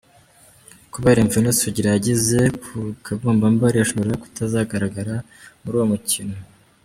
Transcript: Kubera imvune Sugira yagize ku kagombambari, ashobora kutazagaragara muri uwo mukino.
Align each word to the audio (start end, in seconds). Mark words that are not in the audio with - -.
Kubera 0.93 1.19
imvune 1.23 1.49
Sugira 1.59 1.89
yagize 1.95 2.39
ku 2.63 2.73
kagombambari, 3.05 3.77
ashobora 3.79 4.21
kutazagaragara 4.23 5.15
muri 5.61 5.75
uwo 5.77 5.87
mukino. 5.93 6.35